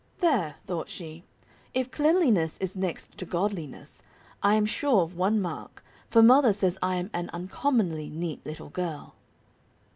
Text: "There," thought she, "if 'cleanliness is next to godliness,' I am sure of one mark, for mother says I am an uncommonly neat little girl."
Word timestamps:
"There," 0.19 0.55
thought 0.65 0.89
she, 0.89 1.25
"if 1.75 1.91
'cleanliness 1.91 2.57
is 2.57 2.75
next 2.75 3.19
to 3.19 3.23
godliness,' 3.25 4.01
I 4.41 4.55
am 4.55 4.65
sure 4.65 5.03
of 5.03 5.15
one 5.15 5.39
mark, 5.39 5.83
for 6.09 6.23
mother 6.23 6.53
says 6.53 6.79
I 6.81 6.95
am 6.95 7.11
an 7.13 7.29
uncommonly 7.33 8.09
neat 8.09 8.43
little 8.43 8.69
girl." 8.69 9.13